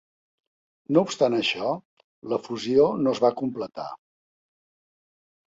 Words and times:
No 0.97 1.03
obstant 1.07 1.35
això, 1.39 1.75
la 2.33 2.41
fusió 2.47 2.87
no 3.03 3.15
es 3.15 3.21
va 3.27 3.33
completar. 3.43 3.89